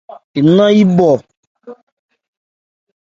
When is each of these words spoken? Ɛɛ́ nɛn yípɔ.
Ɛɛ́ 0.37 0.41
nɛn 0.55 0.71
yípɔ. 0.77 1.11